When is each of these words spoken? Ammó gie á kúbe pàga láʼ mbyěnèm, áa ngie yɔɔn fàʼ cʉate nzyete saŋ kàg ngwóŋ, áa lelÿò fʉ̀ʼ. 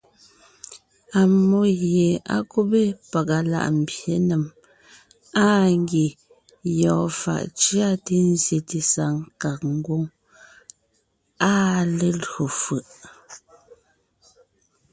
Ammó 1.21 1.61
gie 1.79 2.09
á 2.35 2.37
kúbe 2.51 2.81
pàga 3.11 3.37
láʼ 3.51 3.67
mbyěnèm, 3.79 4.43
áa 5.45 5.63
ngie 5.81 6.09
yɔɔn 6.79 7.11
fàʼ 7.21 7.43
cʉate 7.59 8.15
nzyete 8.31 8.79
saŋ 8.93 9.13
kàg 9.41 9.59
ngwóŋ, 9.75 10.03
áa 11.51 11.77
lelÿò 11.97 12.45
fʉ̀ʼ. 12.61 12.87